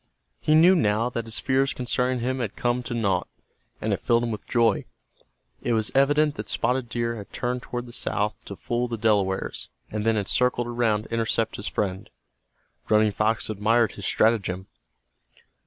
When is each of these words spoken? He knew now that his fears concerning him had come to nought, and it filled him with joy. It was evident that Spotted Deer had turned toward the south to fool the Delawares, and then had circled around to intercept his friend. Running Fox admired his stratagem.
He 0.39 0.55
knew 0.55 0.75
now 0.75 1.11
that 1.11 1.25
his 1.25 1.37
fears 1.37 1.73
concerning 1.73 2.21
him 2.21 2.39
had 2.39 2.55
come 2.55 2.81
to 2.81 2.95
nought, 2.95 3.27
and 3.79 3.93
it 3.93 3.99
filled 3.99 4.23
him 4.23 4.31
with 4.31 4.47
joy. 4.47 4.85
It 5.61 5.73
was 5.73 5.91
evident 5.93 6.33
that 6.37 6.49
Spotted 6.49 6.89
Deer 6.89 7.17
had 7.17 7.31
turned 7.31 7.61
toward 7.61 7.85
the 7.85 7.93
south 7.93 8.43
to 8.45 8.55
fool 8.55 8.87
the 8.87 8.97
Delawares, 8.97 9.69
and 9.91 10.03
then 10.03 10.15
had 10.15 10.27
circled 10.27 10.65
around 10.65 11.03
to 11.03 11.13
intercept 11.13 11.57
his 11.57 11.67
friend. 11.67 12.09
Running 12.89 13.11
Fox 13.11 13.47
admired 13.47 13.91
his 13.91 14.07
stratagem. 14.07 14.65